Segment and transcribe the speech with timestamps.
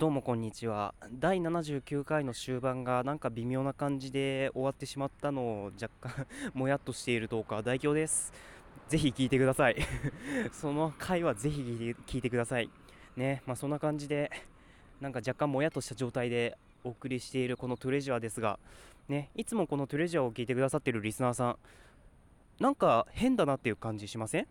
[0.00, 0.94] どうもこんにちは。
[1.12, 6.26] 第79回の終盤がなんか微妙な感じで終わってしまったのを若干
[6.58, 8.32] もやっとしているとか代表です。
[8.88, 9.76] ぜひ聞いてください。
[10.52, 12.70] その回はぜひ聞いて聞いてください。
[13.14, 14.30] ねまあそんな感じで
[15.02, 18.58] なんか若干もやっとした状態でお送りしているこのトレジャーですが
[19.06, 21.58] ねいつもこのトレジャーを聞いてくださってるリスナーさん
[22.58, 24.46] なんか変だなっていう感じしません？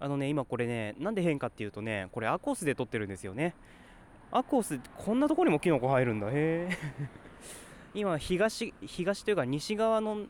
[0.00, 3.54] あのね今これねなんで変かっていうとねこれアコースで撮ってるんですよね。
[4.32, 6.28] アコースこんなところにもキノコ生えるんだ。
[6.28, 6.70] へえ。
[7.94, 10.26] 今東東というか西側の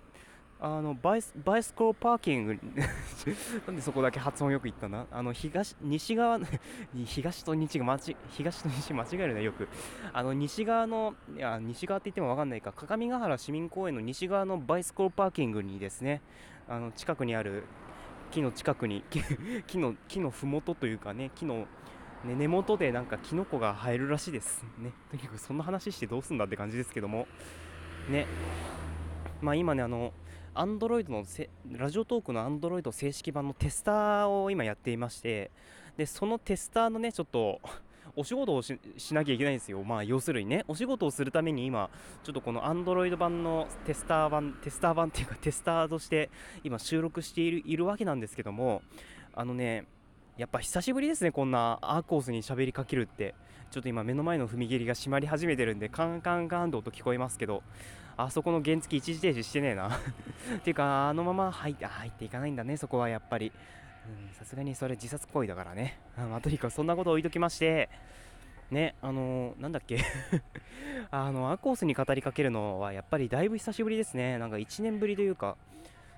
[0.65, 2.55] あの bicy- bicycle parking
[3.67, 6.39] なんでそこだけ発音よく言ったなあの東西側
[7.05, 9.69] 東と西が間違東と西間違えるねよく。
[10.13, 12.73] あの西側のいや西側って言っても分かんないか。
[12.73, 16.23] 各務原市民公園の西側の bicycle parking にですね
[16.69, 17.65] あの近くにある
[18.31, 19.05] 木の近くに
[19.67, 21.67] 木の木の麓というかね木の
[22.25, 24.93] ね、根元でなんかキノコが生えるらしいですね。
[25.11, 27.27] とにかくそんな話してどうすんだって感じですけども。
[28.09, 28.27] ね。
[29.41, 30.13] まあ今ねあの
[30.55, 31.25] アンドロイドの
[31.73, 35.51] ラジオトークのアンドロイド正式版のテスターを今やっていまして
[35.97, 37.61] でそのテスターのねちょっと
[38.15, 38.79] お仕事をし
[39.15, 39.83] なきゃいけないんですよ。
[39.85, 41.89] まあ、要するにね、お仕事をするために今、
[42.23, 46.29] ちょっとこの Android 版のテスター版、テスター版っていうかテスターとして
[46.63, 48.83] 今収録しているいるわけなんですけども、
[49.33, 49.87] あのね、
[50.39, 53.35] やっぱ久しぶりですね、こんなアーコースに喋りかけるって。
[53.71, 57.63] ちょっと今目の前の踏切が閉まり始めてるんで、カンカンカンと音聞こえますけど、
[58.17, 59.89] あそこの原付一時停止してねえな。
[60.57, 63.53] っていうか、あのまま入って、入っていかないんだね、そこはやっぱり。
[64.33, 65.99] さすがにそれ自殺行為だからね。
[66.17, 67.89] まあ、とにかくそんなこと置いときまして、
[68.71, 69.99] ね、あのー、なんだっけ
[71.11, 74.39] あの、アーコースに語りかけるのはやっぱりだいぶ久しぶりですね。
[74.39, 75.57] なんか1年ぶりというか、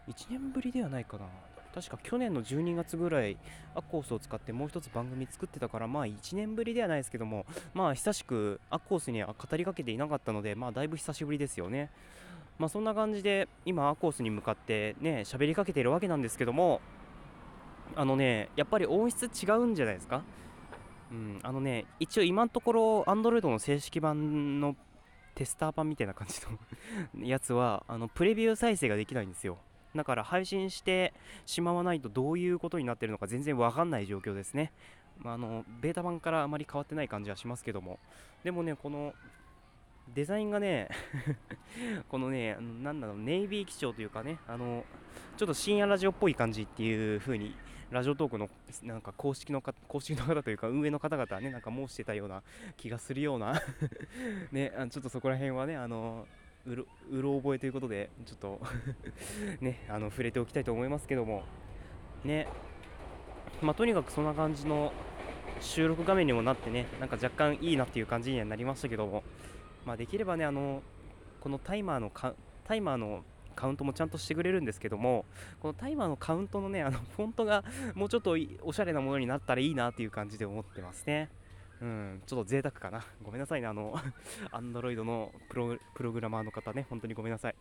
[0.08, 1.26] 1年ぶりではないかな。
[1.75, 3.36] 確か去年の12月ぐらい
[3.75, 11.91] アッコースを使ってもう一つ番組作ってたからまあ1年ぶりではないですけどもまあ久しくアッコースには語りかけていなかったのでまあだいぶ久しぶりですよね。
[12.58, 16.80] まあそんな感じで今アッコースに向かってね喋りかけているわけなんですけども
[17.96, 20.23] あのねやっぱり音質違うんじゃないですか？
[21.11, 24.77] うん、あのね一応今のところ Android の正式版の
[25.34, 26.40] テスター版みたいな感じ
[27.18, 29.58] のやつはあのプレビュー再生ができないんですよ。
[29.94, 31.12] だから配信して
[31.46, 34.72] しまわないとどういうことになってるのか全然わかんない状況ですね。
[35.18, 38.00] まあ、あのベータ版からあまり変わってない感じはしますけども
[38.42, 39.14] でもねこの
[40.12, 40.88] デザインがね
[42.08, 44.84] このねなんだろうネイビー基調というかねあの
[45.36, 47.54] ちょっと深夜ラジオっぽい感じっていう風に
[47.90, 48.50] ラジオトークの
[48.83, 52.42] なんか公式のか公式の方というか運営の方々はねなんか申してたような
[52.77, 53.62] 気がするような
[54.52, 56.27] ねちょっとそこら辺はねあの
[56.67, 58.61] うろうろ覚えということでちょっと
[59.61, 61.45] ねあの触れておきたいと思いますけども。
[62.25, 62.48] ね。
[63.63, 64.92] まあとにかくそんな感じの
[65.61, 69.23] 収録画面にもなってねなんか若干いいなっていう感じにはなりましたけども。
[69.85, 70.83] まあできればねあの
[71.41, 73.23] このタイマーのかタイマーの
[73.55, 75.25] カウントもちゃんとしてくれるんですけども
[75.61, 77.64] このタイマーのカウントのねあのフォントが
[77.95, 81.31] もうちょっとおしゃれなものになったらいいなっていう感じで思ってますね。
[81.84, 83.05] うん、ちょっと贅沢かな。
[83.22, 83.95] ごめんなさいね、あの、
[84.50, 87.55] アンドロイドのプロプログラマーの方ね、本当にごめんなさい。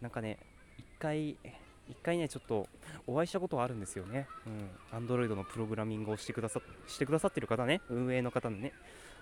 [0.00, 0.38] なんかね、
[0.78, 1.36] 一回、
[1.86, 2.66] 一回ね、ちょっと
[3.06, 4.26] お会いしたことはあるんですよね。
[4.46, 4.70] うん。
[4.90, 8.72] アンドロイドのプログラミングをしてくださしてくださってる方ね、運営の方のね、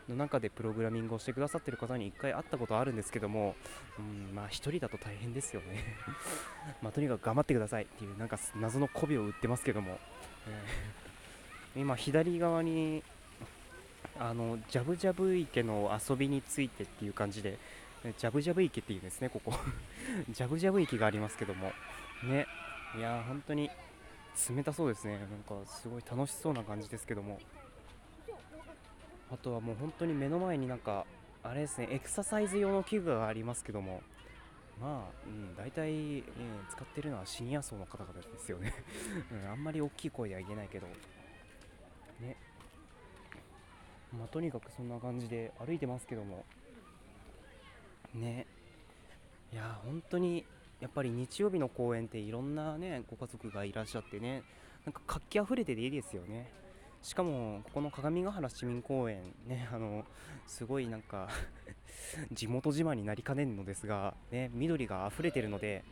[0.08, 3.56] の中でプログラミングをしてくださってる方に一回会ったことあるんですけども、
[3.98, 5.96] うん、まあ一人だと大変ですよね。
[6.82, 9.98] まあとにかく頑張ってくださいっていう、なんか謎の媚びを売ってますけども、
[11.75, 13.02] 今左側に
[14.19, 17.58] あのジャブジャブ池の遊びについてっていう感じで
[18.19, 19.52] ジャブジャブ池っていうんですねここ。
[20.30, 21.72] ジャブジャブ池がありますけども。
[22.22, 22.47] ね。
[22.97, 23.70] いや本当に
[24.48, 25.19] 冷たそうですね。
[25.19, 27.41] なんかすごい楽しそうな感じですけども。
[29.32, 31.06] あとはもう本当に目の前になんか
[31.42, 34.02] あれですねエクササイズ用の器具がありますけども。
[34.81, 36.22] まあ、うん、大体、ね、
[36.69, 38.75] 使ってるのはシニア層の方々ですよね。
[39.31, 40.86] うん、あんまり大きい声では言えないけど。
[42.20, 42.36] ね。
[44.19, 46.44] まあ、とにかくそんな感じで歩いてますけども。
[48.14, 48.46] ね。
[49.52, 50.44] いや本当に
[50.81, 54.43] やっぱり日曜日の公園っていろんなねご家族がいらっしゃってね
[54.84, 56.50] なんか活気あふれてていいですよね。
[57.02, 60.05] しかもここの鏡ヶ原市民公園ねあの
[60.46, 61.28] すごいなんか
[62.32, 65.84] 地元自慢になりかねんのですがね緑が溢れてるので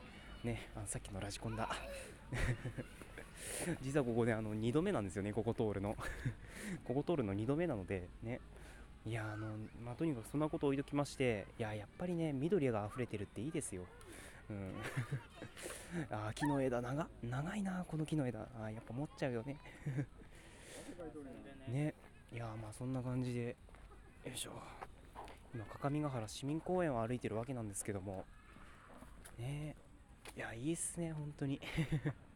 [0.43, 1.69] ねあさっきのラジコンだ。
[3.83, 5.97] 実はここね、あの2度目なんですよね、ここ通るの。
[6.85, 8.41] ここ通るの2度目なので、ね。
[9.05, 13.85] いや、あの、まあ、とにかくそんなこと置いときまして、いや、やっぱりね、緑が溢れてるっていいですよ。
[14.51, 14.75] うん。
[16.11, 18.49] あ木の枝長、長いな、この木の枝。
[18.61, 19.59] あやっぱ持っちゃうよね。
[21.69, 21.95] ね。
[22.33, 23.57] いや、まあ、そんな感じで、
[24.25, 24.53] よいしょ
[25.55, 28.25] 今各務原市民公園を歩いてるわけなんですけども
[29.39, 29.75] ね
[30.37, 31.61] いやいいっすね本当に。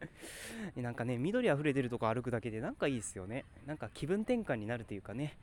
[0.77, 3.45] なんかね緑あふれてるとこ歩くだけでなんかいいっすよね。
[3.65, 5.35] なんか気分転換になるというかね。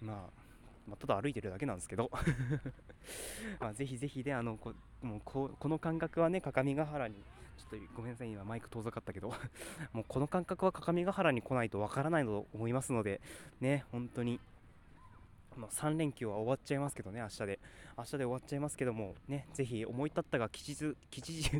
[0.00, 0.46] まあ
[0.86, 2.10] まあ、ただ歩いてるだけなんですけど。
[3.58, 4.72] まあぜひぜひねあのこ
[5.02, 7.14] もうこの感覚はね各務原に
[7.56, 9.34] ちょっとごめんなさい今マイク遠ざかったけど。
[9.92, 13.20] もうこの感覚は各務原に来ないとわからないと思いますので
[13.60, 14.38] ね本当に。
[15.56, 17.58] まあ、3連休は終わっちゃいますけどね、明日で。
[17.98, 21.50] 明日で終わっちゃいますけども、ね、ぜひ思い立ったが吉日、吉日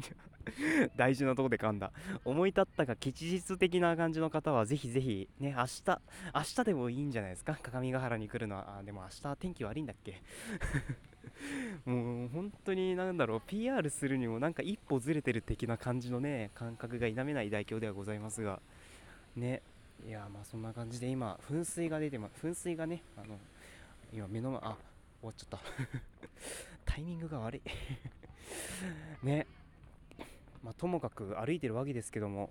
[0.96, 1.92] 大事なとこで噛んだ。
[2.24, 6.00] 思い立ったが吉日的な感じの方は、ぜひぜひ、ね、明日、
[6.34, 8.78] 明日でもいいんじゃないですか、各務原に来るのは。
[8.78, 10.22] あ、でも明日天気悪いんだっけ？
[11.84, 18.60] もう本当になんだろう PR するにもなんか一歩ずれてる的な感じのね感覚が否めない代表ではございますが
[19.36, 19.60] ね
[20.06, 23.38] いやまあそんな感じで今噴水が出てま噴水がねあの
[24.16, 24.78] 今目の前あ
[25.20, 25.58] 終わっちゃった。
[26.86, 27.62] タイミングが悪い。
[29.22, 29.46] ね。
[30.62, 32.50] まあともかく歩いてるわけですけども。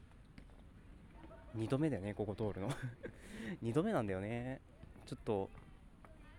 [1.57, 2.69] 2度目だよねここ通るの。
[3.63, 4.61] 2度目なんだよね。
[5.07, 5.49] ちょっと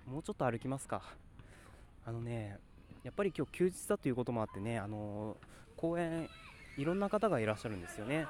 [0.06, 1.02] もうちょっと歩きますか。
[2.04, 2.60] あのね
[3.02, 6.30] やっぱり今日休日だということもあってねあのー、公園
[6.76, 8.28] いろんな方がいらっしゃるんですよね。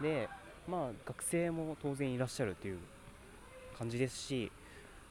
[0.00, 0.28] で
[0.68, 2.78] まあ学生も当然いらっしゃるっていう
[3.76, 4.52] 感じですし。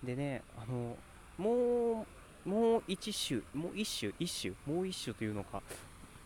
[0.01, 2.05] でねあのーも
[2.45, 5.61] うもう一種もう一種一種もう一種というのか。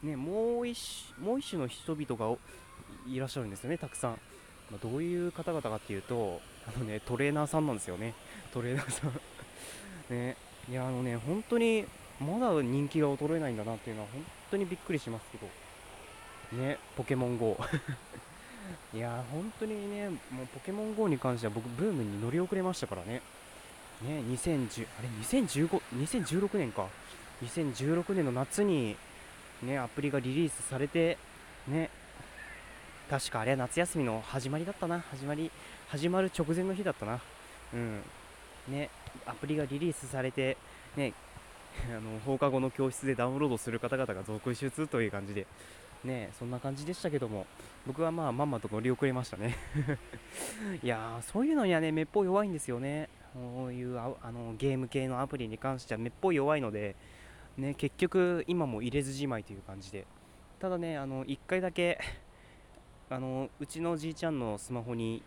[0.04, 2.38] ねもう一種もう一種の人々が
[3.08, 4.12] いらっしゃるんですよねたくさん、
[4.72, 8.14] まあ、どういう方々かっていうとあのねトレーナーさんなんですよね。
[8.54, 9.12] トレーナーさん。
[10.10, 10.38] ね
[10.70, 11.86] いやあのね本当に
[12.20, 15.48] まだ人気が衰えないんだなっていうのは本当にびっくりしますけど。
[16.52, 17.56] ねポケモン GO
[18.94, 23.22] いやー本当にねもうポケモン GO に関しては僕ブームに乗り遅れましたからね。
[24.01, 26.88] ね、2010あれ2015 2016年か。
[27.44, 28.96] 2016年の夏に
[29.63, 31.18] ねアプリがリリースされて
[31.68, 31.90] ね
[33.10, 35.00] 確かあれは夏休みの始まりだったな。
[35.12, 35.51] 始まり
[35.88, 37.19] 始まる直前の日だったな。
[37.74, 38.01] うん。
[38.69, 38.90] ね
[39.25, 40.57] アプリがリリースされて
[40.95, 41.13] ね
[41.90, 45.45] あの放課後の教室でダウンロードする方々が続出という感じで。
[46.04, 47.46] ねそんな感じでしたけども
[47.86, 49.56] 僕はまあまんまと乗り遅れましたね。
[50.84, 53.10] いやーそういうのにはねめっぽう弱いんですよね。
[53.34, 56.96] こういうあのゲーム系のアプリに関してはめっぽい弱いので、
[57.57, 60.06] ね、結局今も入れずじまいという感じで。
[60.60, 62.00] ただねあの1回だけ
[63.10, 65.24] あのうちのじいちゃんのスマホに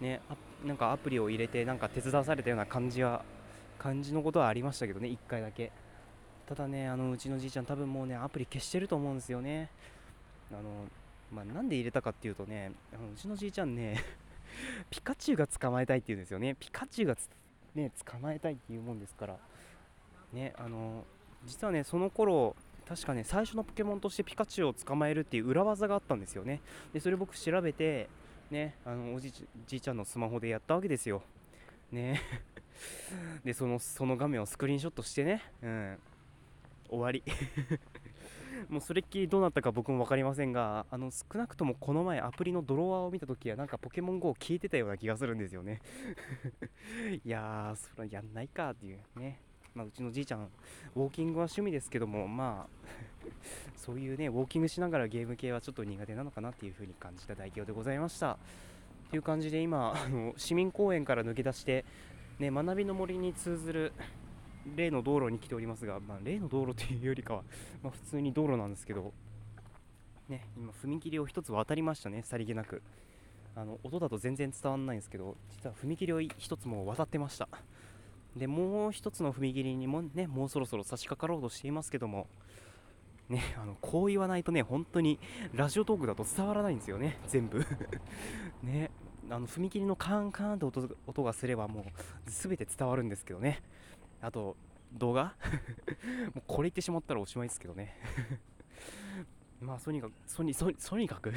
[0.00, 0.20] ね
[0.64, 3.24] なんかアプリを入れてなんか手伝わされたような感じは
[3.78, 5.72] 感じのことはありましたけどね1回だけ。
[6.46, 9.70] ただねあのうちのじいちゃん多分もうねアプリ消してると思うんですよね。
[10.52, 10.86] あの
[11.30, 14.02] まあ、なんで入れたかっていうとねあのうちのじいちゃんね
[14.88, 16.56] ピカチュウが捕まえたいっていうんですよね。
[16.58, 17.16] ピカチュウが
[17.74, 19.38] ね、捕まえたいっていうもんですから。
[20.32, 21.04] ねあの
[21.46, 22.54] 実はねその頃
[22.86, 26.60] 確かね最初のポケモンとしてピカチュウを捕まえるっていう裏技があったんですよね。
[26.92, 28.08] でそれ僕調べて
[28.50, 29.28] ねあのおじ
[29.70, 31.22] いちゃんのスマホでやったわけですよ。
[31.92, 32.20] ね。
[33.44, 35.98] でそのその画面をスクリーンショットしてねうん。
[36.88, 37.22] 終わり。
[38.68, 45.80] もうそれっきりどうなったか僕も分かりませんがあの少なくともこの前アプリのドロワーを見た時はなんかポケモン GO 消えてたような気がするんですよね。
[47.24, 49.40] いやーそれはやんないかっていうね。
[49.74, 50.48] まあ、うちのじいちゃん
[50.96, 52.88] ウォーキングは趣味ですけどもまあ
[53.76, 58.38] そういうねウォーキングしながらゲーム系はちょっと苦手なのかなっていう風に感じた代表でございました。
[59.10, 61.84] という感じで今あの市民公園から抜け出して
[62.38, 63.92] ね学びの森に通ずる
[64.76, 67.42] 例の道路に来ておりますが、まあ、例の道路というよりかは、
[67.82, 69.12] ま、普通に道路なんですけど、
[70.28, 72.82] ね、今、踏切を1つ渡りましたね、さりげなく。
[73.56, 77.48] あの音だと全然伝わらないんですけど、実は踏切を1つも渡ってました。
[78.36, 82.28] で、もう1つの踏切にもね、もうそろそろ差し掛かろうとしていますけども、
[83.28, 85.18] ね、あのこう言わないとね、本当に
[85.52, 87.64] ラジオトークだと伝わらないんですよね、全部
[88.62, 88.90] ね、
[89.30, 91.84] あの踏切のカーンカーンって音音がすればもう
[92.26, 93.62] 全て伝わるんですけどね。
[94.20, 94.56] あと
[94.92, 95.34] 動画？
[96.34, 97.94] もうこれ言ってしまったらおしまいですけどね。
[99.60, 101.32] まあとにかくソニソとにかく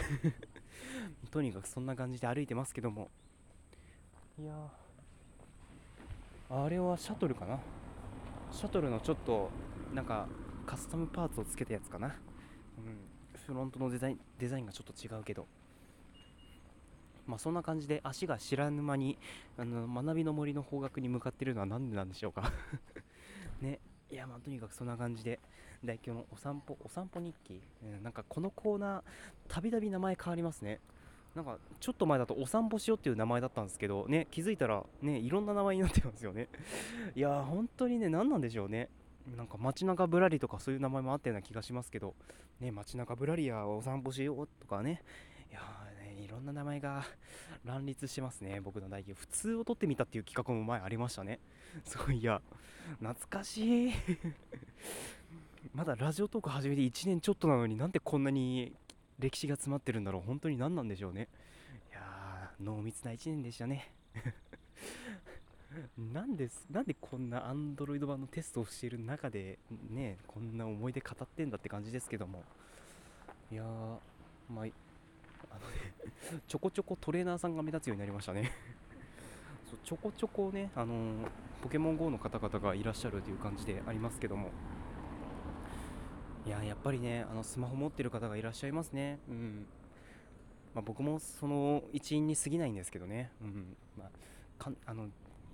[1.31, 3.09] とにかくそんな感じで歩いてますけども。
[4.39, 4.71] いや
[6.49, 7.59] あれはシャトルかな？
[8.51, 9.49] シャトルのちょっと
[9.93, 10.27] なんか
[10.65, 12.07] カスタムパーツをつけたやつかな？
[12.07, 12.15] うん。
[13.45, 15.47] フロントのデザインデザインがちょっと違うけど。
[17.27, 19.17] まあ、そんな感じで足が知らぬ間に
[19.57, 22.51] あの学びの森の方角に向かっているのは何でなんでしょうか？
[23.61, 23.79] ね。
[24.09, 25.39] いやまあとにかくそんな感じで
[25.85, 29.03] 代表のお散歩お散歩日記、うん、なんかこのコーナー
[29.47, 30.81] たびたび名前変わりますね。
[31.33, 36.49] なんかちょっと前だとお散歩しようっていう名前だったんですけどね気づいたらねいろんな名前になってますよね。
[37.15, 38.89] いや本当にね何なんでしょうね。
[39.37, 42.15] なんか街中ぶらりとかそういう名前もあったような気がしますけど
[42.59, 45.03] ね街中ぶらりやお散歩しようとかね
[46.41, 47.05] ろんな名前が
[47.63, 48.59] 乱立してますね。
[48.59, 49.13] 僕の代表。
[49.13, 51.39] 普通を取ってみたっていう企画も前ありましたね。
[51.85, 52.41] そういや
[52.99, 53.93] 懐かしい。
[55.73, 58.75] まだラジオトーク始めて1年ちょっとなのになんでこんなに
[59.19, 60.21] 歴史が詰まってるんだろう。
[60.23, 61.29] 本当に何なんでしょうね。
[61.91, 63.93] いやー濃密な1年でしたね。
[65.97, 69.57] なんでなんでこんなアンドロイド版のテストをしている中で
[69.89, 72.43] ねこんな思い出語ってんだって感じですけども。
[73.51, 73.65] いやー
[74.49, 74.65] まあ
[75.49, 75.80] あのね
[76.47, 78.51] ちょこちょこトレーナーさんが目立つようになりましたね。
[79.69, 81.27] そうちょこちょこねあのー
[81.61, 84.49] ポケモン GO の方々がいらっしゃるという感じでありますけども。
[86.45, 89.19] いややっぱりねあのスマホ持ってる方がいらっしゃいますね。
[89.29, 89.65] うん。
[90.73, 93.75] まあ、僕もその一員に過ぎないんですけどね、うん。
[93.97, 94.09] まあ、
[94.57, 95.09] かんあの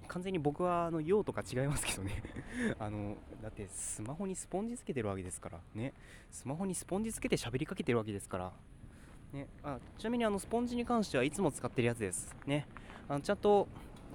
[0.07, 2.23] 完全に僕はあの用とか違いますけどね。
[2.79, 5.59] あのだってスマホにスポンジつけてるわけですから。
[5.75, 5.93] ね。
[6.31, 8.53] スマホにスポンジつけて喋りかけてるわけですから。
[9.33, 12.35] ねあちなみにあのスポンジに関してはいつも使ってるやつです。
[12.45, 12.65] ね。
[13.09, 13.67] あのちゃんと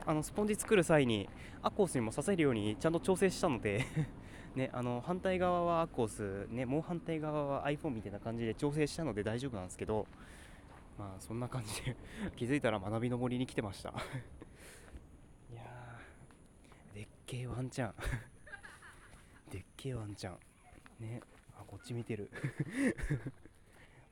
[0.04, 1.28] あのスポンジ作る際に
[1.62, 3.84] アコースにも刺せるようにちゃんと調整したので
[4.54, 10.06] ね、あの反対側はアコース、ね、もう反対側は iPhone みたいな感じで調整したので大丈夫なんですけど
[10.98, 11.96] まあそんな感じで
[12.36, 13.94] 気づいたら学びの森に来てました。
[15.50, 16.94] いやー。
[16.96, 17.94] でっけえワンちゃん。
[19.50, 20.38] でっけえワンちゃん。
[21.00, 21.22] ね。
[21.58, 22.30] あこっち見てる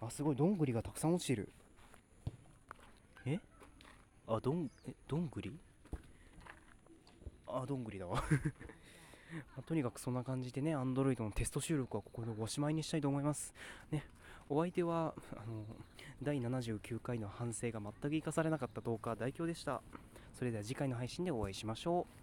[0.00, 0.37] あすごい。
[0.37, 1.49] どんぐりがたくさん落ちてる。
[3.26, 3.38] え？
[4.26, 5.52] あどんえどんぐり？
[7.47, 8.23] あどんぐりだわ。
[9.57, 13.52] まあとにかくそんな感じでね Android のテスト収録はここでおしまいにしたいと思います。
[13.90, 14.04] ね。
[14.49, 15.64] お相手はあの
[16.23, 19.83] 第79回の反省が全く生かされなかった10日代表でした。
[20.33, 22.19] それでは次回の配信でお会いしましょう。